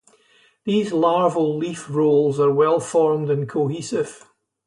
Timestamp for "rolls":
1.87-2.39